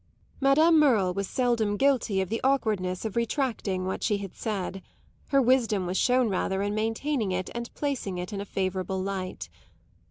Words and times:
Madame 0.39 0.79
Merle 0.79 1.13
was 1.13 1.27
seldom 1.27 1.77
guilty 1.77 2.21
of 2.21 2.29
the 2.29 2.41
awkwardness 2.43 3.05
of 3.05 3.15
retracting 3.15 3.85
what 3.85 4.01
she 4.01 4.17
had 4.17 4.33
said; 4.33 4.81
her 5.27 5.39
wisdom 5.39 5.85
was 5.85 5.95
shown 5.95 6.27
rather 6.27 6.63
in 6.63 6.73
maintaining 6.73 7.31
it 7.31 7.51
and 7.53 7.71
placing 7.75 8.17
it 8.17 8.33
in 8.33 8.41
a 8.41 8.45
favourable 8.45 8.99
light. 8.99 9.47